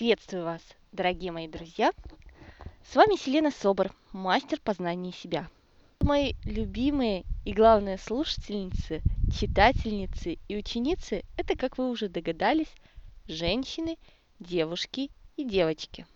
[0.00, 0.62] Приветствую вас,
[0.92, 1.92] дорогие мои друзья!
[2.90, 5.46] С вами Селена Собор, мастер познания себя.
[6.00, 12.72] Мои любимые и главные слушательницы, читательницы и ученицы– это, как вы уже догадались,
[13.28, 13.98] женщины,
[14.38, 16.06] девушки и девочки.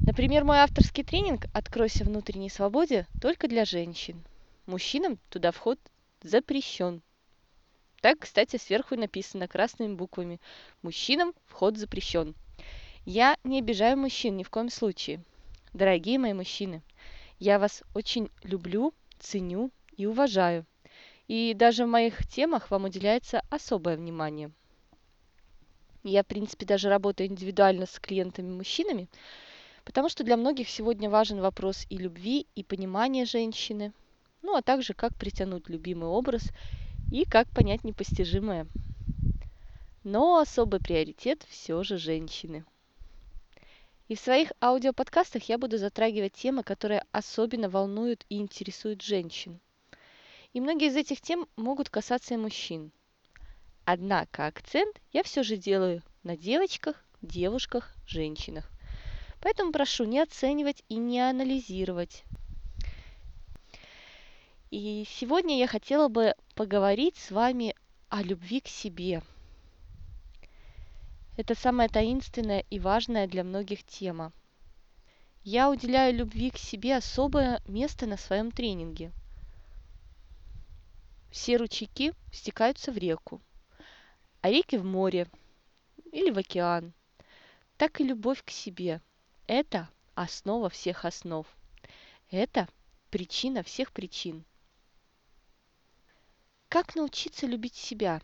[0.00, 4.24] Например, мой авторский тренинг «Откройся внутренней свободе» только для женщин.
[4.66, 5.78] Мужчинам туда вход
[6.20, 7.00] запрещен–
[8.00, 10.40] так, кстати, сверху написано красными буквами.
[10.82, 12.34] Мужчинам вход запрещен.
[13.04, 15.22] Я не обижаю мужчин ни в коем случае.
[15.72, 16.82] Дорогие мои мужчины,
[17.38, 20.66] я вас очень люблю, ценю и уважаю.
[21.28, 24.50] И даже в моих темах вам уделяется особое внимание.
[26.02, 29.08] Я, в принципе, даже работаю индивидуально с клиентами-мужчинами,
[29.84, 33.92] потому что для многих сегодня важен вопрос и любви, и понимания женщины,
[34.42, 36.50] ну а также как притянуть любимый образ
[37.10, 38.66] и как понять непостижимое.
[40.04, 42.64] Но особый приоритет все же женщины.
[44.08, 49.60] И в своих аудиоподкастах я буду затрагивать темы, которые особенно волнуют и интересуют женщин.
[50.52, 52.90] И многие из этих тем могут касаться и мужчин.
[53.84, 58.68] Однако акцент я все же делаю на девочках, девушках, женщинах.
[59.40, 62.24] Поэтому прошу не оценивать и не анализировать.
[64.70, 67.74] И сегодня я хотела бы поговорить с вами
[68.10, 69.22] о любви к себе.
[71.38, 74.30] Это самая таинственная и важная для многих тема.
[75.42, 79.10] Я уделяю любви к себе особое место на своем тренинге.
[81.30, 83.40] Все ручейки стекаются в реку,
[84.42, 85.28] а реки в море
[86.12, 86.92] или в океан.
[87.78, 89.00] Так и любовь к себе–
[89.46, 91.46] это основа всех основ.
[92.30, 92.68] Это
[93.08, 94.44] причина всех причин.
[96.70, 98.22] Как научиться любить себя?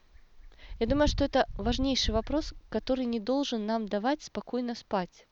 [0.78, 5.26] Я думаю, что это важнейший вопрос, который не должен нам давать спокойно спать.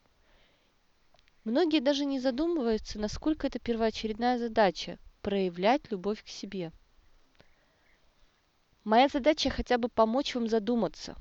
[1.45, 6.73] Многие даже не задумываются, насколько это первоочередная задача– проявлять любовь к себе.
[8.83, 11.14] Моя задача хотя бы помочь вам задуматься,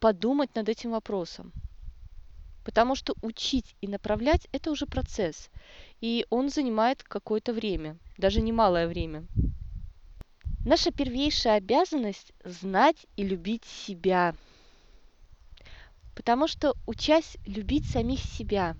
[0.00, 1.52] подумать над этим вопросом.
[2.64, 5.50] Потому что учить и направлять– это уже процесс,
[6.00, 9.26] и он занимает какое-то время, даже немалое время–
[10.64, 14.34] Наша первейшая обязанность– знать и любить себя.
[16.16, 18.74] Потому что, учась любить самих себя,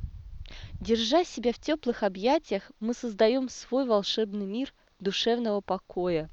[0.80, 6.30] держа себя в теплых объятиях, мы создаем свой волшебный мир душевного покоя,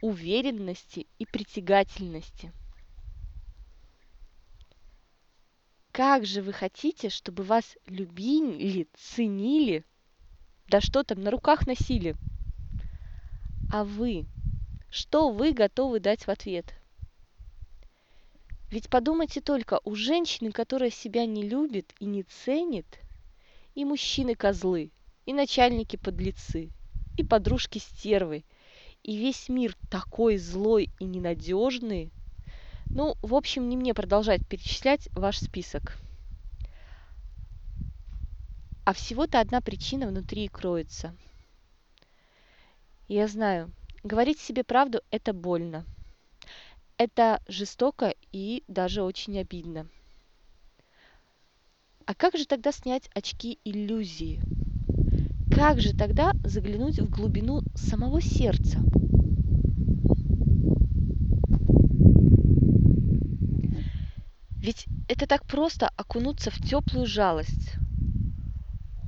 [0.00, 2.54] уверенности и притягательности.
[5.92, 9.84] Как же вы хотите, чтобы вас любили, ценили,
[10.68, 12.16] да что там, на руках носили–
[13.72, 14.26] а вы?
[14.90, 16.74] Что вы готовы дать в ответ?
[18.68, 22.98] Ведь подумайте только, у женщины, которая себя не любит и не ценит,
[23.74, 24.90] и мужчины козлы,
[25.24, 26.70] и начальники подлецы,
[27.16, 28.44] и подружки стервы,
[29.02, 32.10] и весь мир такой злой и ненадежный.
[32.86, 35.96] Ну, в общем, не мне продолжать перечислять ваш список.
[38.84, 41.16] А всего-то одна причина внутри кроется–
[43.14, 43.72] я знаю,
[44.04, 45.84] говорить себе правду– это больно.
[46.96, 49.88] Это жестоко и даже очень обидно.
[52.06, 54.40] А как же тогда снять очки иллюзии?
[55.52, 58.78] Как же тогда заглянуть в глубину самого сердца?
[64.62, 67.74] Ведь это так просто окунуться в теплую жалость,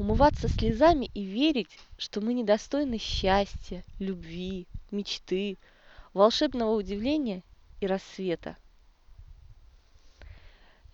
[0.03, 5.59] умываться слезами и верить, что мы недостойны счастья, любви, мечты,
[6.13, 7.45] волшебного удивления
[7.79, 8.57] и рассвета.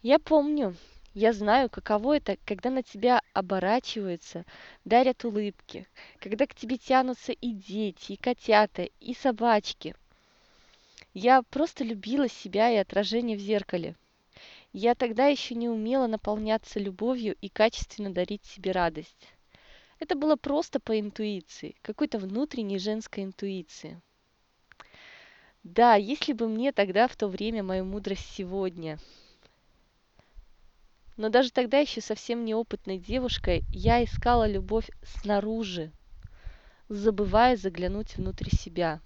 [0.02, 0.76] Я помню,
[1.14, 4.44] я знаю, каково это, когда на тебя оборачиваются,
[4.84, 5.88] дарят улыбки,
[6.18, 9.94] когда к тебе тянутся и дети, и котята, и собачки.
[11.14, 13.96] Я просто любила себя и отражение в зеркале–
[14.72, 19.28] я тогда еще не умела наполняться любовью и качественно дарить себе радость.
[19.98, 24.00] Это было просто по интуиции, какой-то внутренней женской интуиции.
[25.64, 28.98] Да, если бы мне тогда в то время мою мудрость сегодня.
[31.16, 35.90] Но даже тогда еще совсем неопытной девушкой я искала любовь снаружи,
[36.88, 39.00] забывая заглянуть внутрь себя.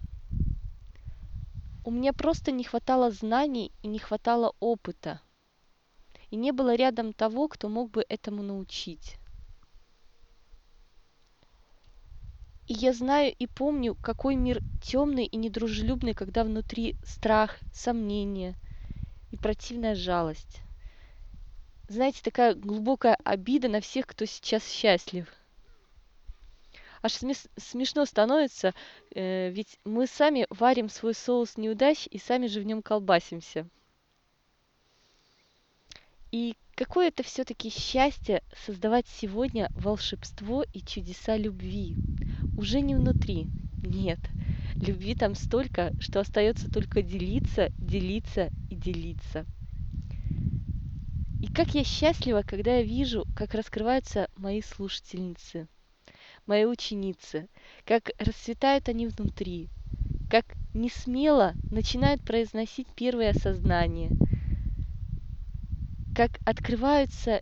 [1.84, 5.20] У меня просто не хватало знаний и не хватало опыта–
[6.32, 9.16] и не было рядом того, кто мог бы этому научить.
[12.66, 18.54] И я знаю и помню, какой мир темный и недружелюбный, когда внутри страх, сомнения,
[19.30, 20.62] и противная жалость.
[21.88, 25.28] Знаете, такая глубокая обида на всех, кто сейчас счастлив.
[27.02, 27.12] Аж
[27.58, 28.72] смешно становится,
[29.14, 33.68] э, ведь мы сами варим свой соус неудач и сами же в нем колбасимся.
[36.32, 41.94] И какое это все-таки счастье создавать сегодня волшебство и чудеса любви.
[42.56, 43.48] Уже не внутри,
[43.82, 44.18] нет.
[44.76, 49.44] Любви там столько, что остается только делиться, делиться и делиться.
[51.42, 55.68] И как я счастлива, когда я вижу, как раскрываются мои слушательницы,
[56.46, 57.50] мои ученицы,
[57.84, 59.68] как расцветают они внутри,
[60.30, 64.10] как не смело начинают произносить первые осознания,
[66.14, 67.40] как открываются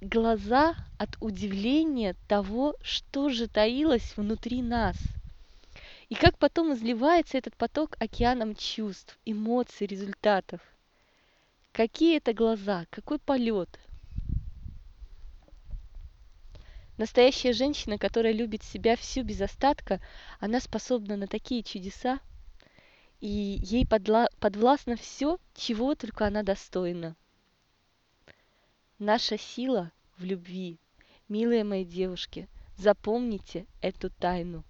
[0.00, 4.96] глаза от удивления того, что же таилось внутри нас.
[6.08, 10.60] И как потом изливается этот поток океаном чувств, эмоций, результатов.
[11.72, 13.78] Какие это глаза, какой полет.
[16.96, 20.00] Настоящая женщина, которая любит себя всю без остатка,
[20.38, 22.20] она способна на такие чудеса,
[23.20, 23.28] и
[23.62, 27.16] ей подвластно все, чего только она достойна.
[29.00, 30.78] Наша сила в любви.
[31.26, 34.62] Милые мои девушки, запомните эту тайну.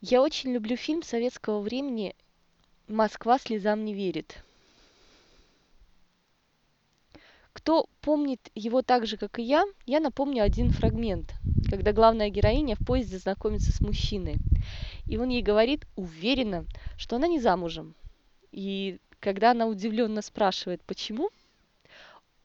[0.00, 2.14] Я очень люблю фильм советского времени
[2.86, 4.44] «Москва слезам не верит».
[7.52, 11.34] Кто помнит его так же, как и я, я напомню один фрагмент,
[11.68, 14.36] когда главная героиня в поезде знакомится с мужчиной.
[15.06, 16.64] И он ей говорит уверенно,
[16.96, 17.96] что она не замужем.
[18.52, 21.30] И когда она удивленно спрашивает, почему,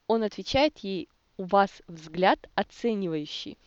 [0.06, 3.58] он отвечает ей, у вас взгляд оценивающий.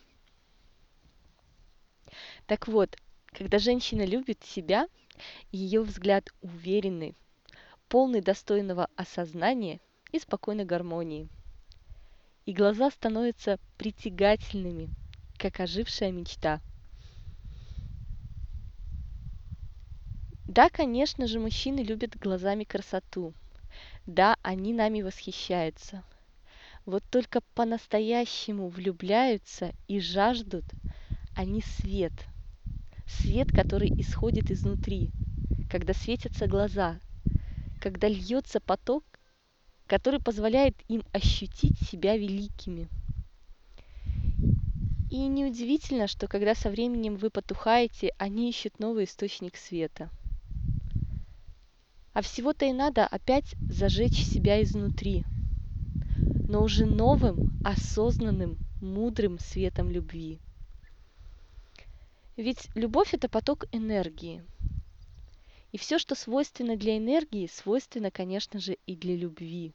[2.46, 4.88] Так вот, когда женщина любит себя,
[5.50, 7.14] ее взгляд уверенный,
[7.88, 9.80] полный достойного осознания
[10.12, 11.28] и спокойной гармонии.
[12.44, 14.88] И глаза становятся притягательными,
[15.38, 16.60] как ожившая мечта–
[20.56, 23.34] Да, конечно же, мужчины любят глазами красоту.
[24.06, 26.02] Да, они нами восхищаются.
[26.86, 30.64] Вот только по-настоящему влюбляются и жаждут
[31.34, 32.14] они свет.
[33.06, 35.10] Свет, который исходит изнутри,
[35.70, 36.98] когда светятся глаза,
[37.78, 39.04] когда льется поток,
[39.86, 42.88] который позволяет им ощутить себя великими.
[45.10, 50.08] И неудивительно, что когда со временем вы потухаете, они ищут новый источник света–
[52.16, 55.26] а всего-то и надо опять зажечь себя изнутри,
[56.48, 60.40] но уже новым, осознанным, мудрым светом любви.
[62.38, 64.42] Ведь любовь– это поток энергии.
[65.72, 69.74] И все, что свойственно для энергии, свойственно, конечно же, и для любви.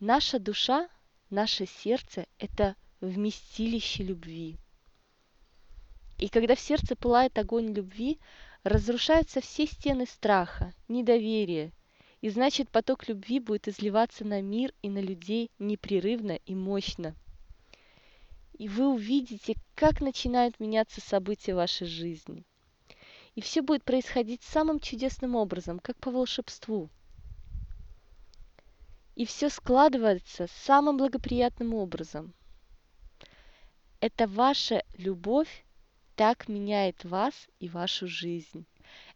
[0.00, 0.88] Наша душа,
[1.30, 4.56] наше сердце– это вместилище любви.
[6.18, 8.18] И когда в сердце пылает огонь любви,
[8.64, 11.70] разрушаются все стены страха, недоверия,
[12.22, 17.14] и значит поток любви будет изливаться на мир и на людей непрерывно и мощно.
[18.54, 22.44] И вы увидите, как начинают меняться события вашей жизни.
[23.34, 26.88] И все будет происходить самым чудесным образом, как по волшебству.
[29.16, 32.32] И все складывается самым благоприятным образом.
[34.00, 35.64] Это ваша любовь
[36.16, 38.66] так меняет вас и вашу жизнь.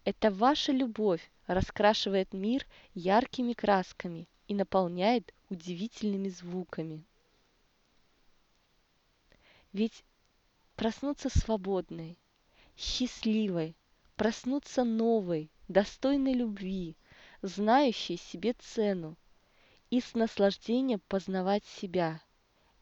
[0.05, 7.05] Это ваша любовь раскрашивает мир яркими красками и наполняет удивительными звуками.
[9.73, 10.05] Ведь
[10.77, 12.19] проснуться свободной,
[12.77, 13.77] счастливой,
[14.17, 16.97] проснуться новой, достойной любви,
[17.43, 19.17] знающей себе цену
[19.91, 22.21] и с наслаждением познавать себя.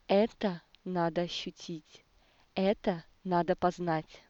[0.06, 2.04] Это надо ощутить.
[2.54, 4.22] Это надо познать.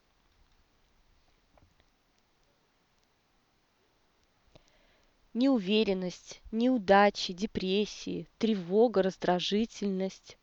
[5.35, 10.39] Неуверенность, неудачи, депрессии, тревога, раздражительность,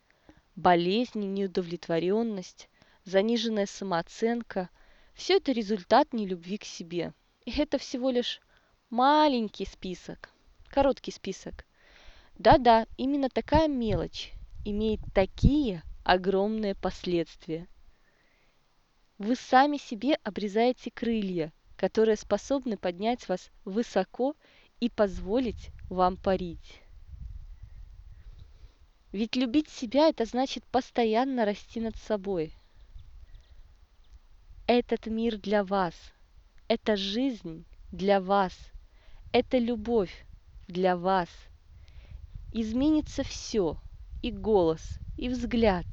[0.56, 2.70] болезни, неудовлетворенность,
[3.04, 4.70] заниженная самооценка–
[5.16, 7.14] все это результат нелюбви к себе.
[7.46, 8.40] И это всего лишь
[8.90, 10.30] маленький список,
[10.70, 11.66] короткий список.
[12.38, 14.32] Да-да, именно такая мелочь
[14.66, 17.68] имеет такие огромные последствия.
[19.24, 24.36] Вы сами себе обрезаете крылья, которые способны поднять вас высоко
[24.82, 26.82] и позволить вам парить.
[29.14, 32.54] Ведь любить себя– это значит постоянно расти над собой.
[34.68, 35.96] Этот мир для вас.
[36.68, 37.64] Эта жизнь
[37.94, 38.54] для вас.
[39.32, 40.26] Это любовь
[40.68, 41.30] для вас.
[42.52, 43.78] Изменится все,
[44.22, 45.86] и голос, и взгляд,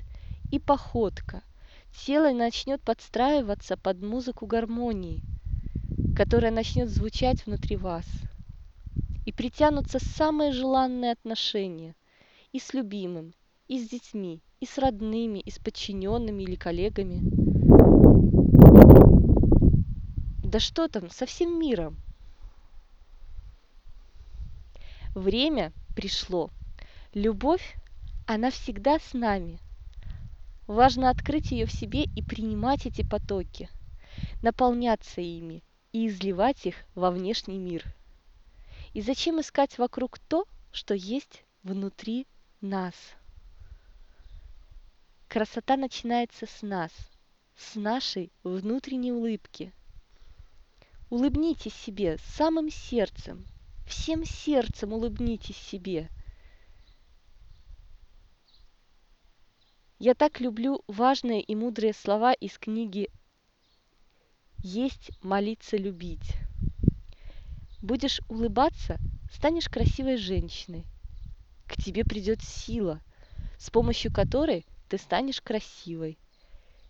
[0.51, 1.45] и походка.
[1.93, 5.23] Тело начнет подстраиваться под музыку гармонии,
[6.17, 8.07] которая начнет звучать внутри вас.
[9.27, 11.95] И притянутся самые желанные отношения
[12.53, 13.35] и с любимым,
[13.69, 17.21] и с детьми, и с родными, и с подчиненными или коллегами.
[20.45, 21.97] Да что там, со всем миром.
[25.15, 26.51] Время пришло.
[27.15, 27.77] Любовь,
[28.27, 29.59] она всегда с нами.
[30.71, 33.69] Важно открыть ее в себе и принимать эти потоки,
[34.41, 37.85] наполняться ими и изливать их во внешний мир.
[38.95, 42.29] И зачем искать вокруг то, что есть внутри
[42.61, 42.95] нас?
[45.27, 46.93] Красота начинается с нас,
[47.57, 49.73] с нашей внутренней улыбки–
[51.11, 53.45] Улыбнитесь себе самым сердцем,
[53.89, 56.09] всем сердцем улыбнитесь себе.
[60.03, 63.11] Я так люблю важные и мудрые слова из книги
[64.57, 66.39] «Есть, молиться, любить».
[67.83, 68.97] Будешь улыбаться,
[69.31, 70.87] станешь красивой женщиной.
[71.67, 73.03] К тебе придет сила,
[73.59, 76.17] с помощью которой ты станешь красивой.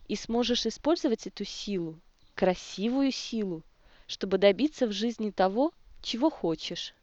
[0.07, 1.99] И сможешь использовать эту силу,
[2.33, 3.61] красивую силу,
[4.07, 6.93] чтобы добиться в жизни того, чего хочешь.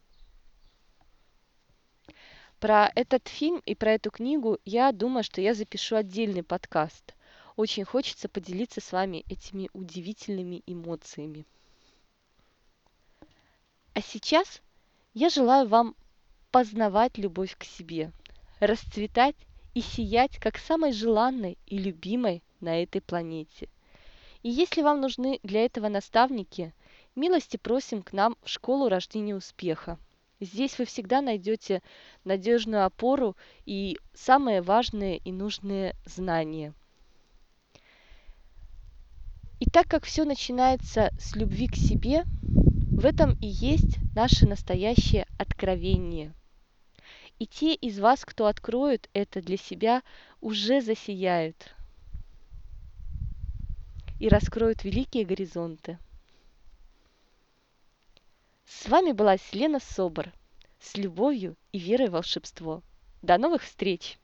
[2.59, 7.15] Про этот фильм и про эту книгу я думаю, что я запишу отдельный подкаст.
[7.55, 11.45] Очень хочется поделиться с вами этими удивительными эмоциями.
[13.93, 14.61] А сейчас
[15.13, 15.95] я желаю вам
[16.51, 18.11] познавать любовь к себе,
[18.59, 19.35] расцветать
[19.73, 23.69] и сиять как самой желанной и любимой на этой планете.
[24.43, 26.73] И если вам нужны для этого наставники,
[27.19, 29.97] Милости просим к нам в школу рождения успеха.
[30.41, 31.81] Здесь вы всегда найдете
[32.23, 36.73] надежную опору и самые важные и нужные знания.
[39.59, 45.25] И так как все начинается с любви к себе, в этом и есть наше настоящее
[45.37, 46.33] откровение.
[47.37, 50.03] И те из вас, кто откроют это для себя,
[50.39, 51.75] уже засияют
[54.19, 55.97] и раскроют великие горизонты.
[58.71, 60.31] С вами была Селена Собор.
[60.79, 62.83] С любовью и верой в волшебство.
[63.23, 64.19] До новых встреч!